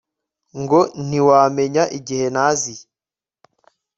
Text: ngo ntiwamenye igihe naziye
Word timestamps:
ngo 0.61 0.79
ntiwamenye 1.07 1.83
igihe 1.97 2.25
naziye 2.35 2.83